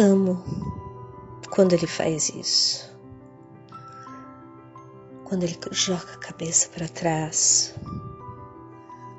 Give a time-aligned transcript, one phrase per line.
[0.00, 0.40] Amo
[1.50, 2.88] quando ele faz isso.
[5.24, 7.74] Quando ele joga a cabeça para trás,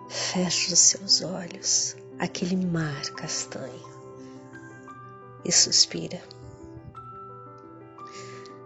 [0.08, 3.90] fecha os seus olhos, aquele mar castanho,
[5.44, 6.24] e suspira.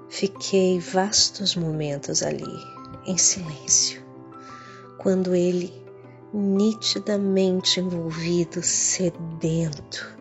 [0.08, 2.64] Fiquei vastos momentos ali,
[3.08, 4.04] em silêncio,
[5.00, 5.74] quando ele,
[6.32, 10.14] nitidamente envolvido, sedento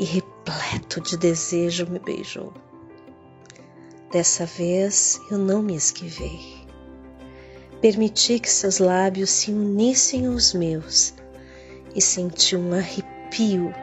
[0.00, 2.54] e repleto de desejo, me beijou.
[4.10, 6.40] Dessa vez eu não me esquivei.
[7.82, 11.12] Permiti que seus lábios se unissem aos meus
[11.94, 13.74] e senti um arrepio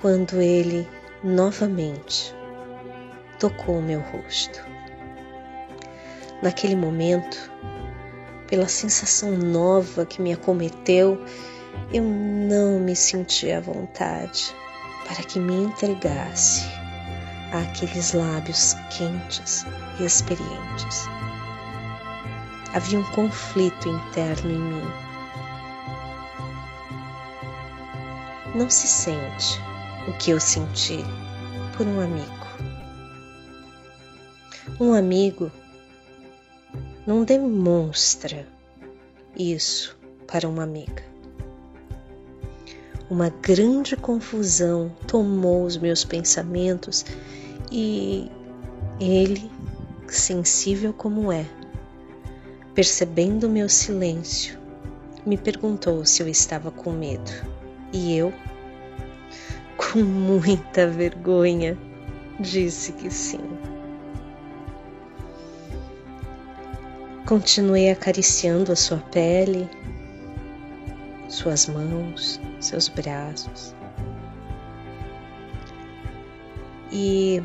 [0.00, 0.88] quando ele
[1.22, 2.34] novamente
[3.38, 4.64] tocou meu rosto.
[6.42, 7.52] Naquele momento,
[8.48, 11.22] pela sensação nova que me acometeu,
[11.92, 14.54] eu não me senti à vontade
[15.06, 16.64] para que me entregasse
[17.52, 19.64] àqueles lábios quentes
[20.00, 21.06] e experientes.
[22.74, 24.90] Havia um conflito interno em mim.
[28.54, 29.60] Não se sente
[30.08, 30.98] o que eu senti
[31.76, 32.44] por um amigo.
[34.80, 35.50] Um amigo
[37.06, 38.46] não demonstra
[39.36, 41.13] isso para uma amiga.
[43.10, 47.04] Uma grande confusão tomou os meus pensamentos
[47.70, 48.30] e
[48.98, 49.50] ele,
[50.08, 51.44] sensível como é,
[52.74, 54.58] percebendo meu silêncio,
[55.24, 57.30] me perguntou se eu estava com medo.
[57.92, 58.32] E eu,
[59.76, 61.78] com muita vergonha,
[62.40, 63.40] disse que sim.
[67.26, 69.68] Continuei acariciando a sua pele,
[71.34, 73.74] suas mãos, seus braços.
[76.92, 77.42] E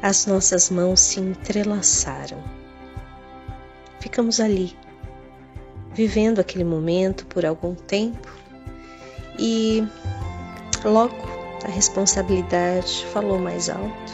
[0.00, 2.42] as nossas mãos se entrelaçaram.
[3.98, 4.76] Ficamos ali,
[5.92, 8.28] vivendo aquele momento por algum tempo
[9.38, 9.86] e
[10.84, 11.16] logo
[11.64, 14.12] a responsabilidade falou mais alto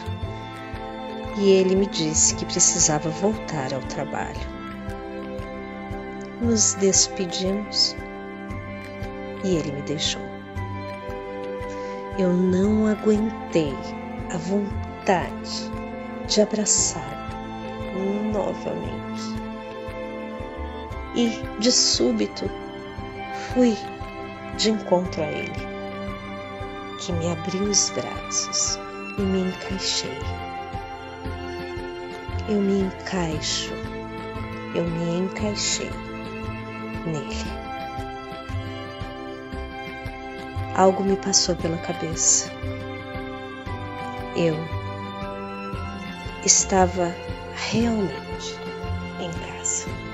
[1.37, 4.58] e ele me disse que precisava voltar ao trabalho.
[6.41, 7.97] Nos despedimos
[9.43, 10.21] e ele me deixou.
[12.17, 13.75] Eu não aguentei
[14.33, 15.69] a vontade
[16.27, 17.29] de abraçar
[18.31, 19.37] novamente.
[21.13, 22.49] E de súbito
[23.53, 23.75] fui
[24.57, 25.67] de encontro a ele,
[26.99, 28.79] que me abriu os braços
[29.17, 30.17] e me encaixei.
[32.47, 33.73] Eu me encaixo,
[34.73, 36.08] eu me encaixei
[37.09, 37.35] nele.
[40.75, 42.49] Algo me passou pela cabeça.
[44.35, 44.55] Eu
[46.45, 47.13] estava
[47.55, 48.55] realmente
[49.19, 50.08] em casa.